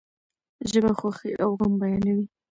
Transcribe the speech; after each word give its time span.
ژبه 0.69 0.91
خوښی 0.99 1.31
او 1.43 1.49
غم 1.59 1.73
بیانوي. 1.81 2.25